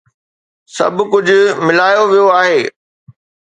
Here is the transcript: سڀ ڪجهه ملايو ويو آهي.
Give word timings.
سڀ 0.75 0.97
ڪجهه 1.11 1.43
ملايو 1.65 2.03
ويو 2.11 2.27
آهي. 2.41 2.61